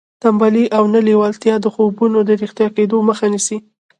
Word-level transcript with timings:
تنبلي 0.23 0.63
او 0.77 0.83
نه 0.93 0.99
لېوالتیا 1.07 1.55
د 1.61 1.65
خوبونو 1.73 2.17
د 2.23 2.29
رښتیا 2.41 2.67
کېدو 2.77 2.97
مخه 3.09 3.25
نیسي 3.33 3.57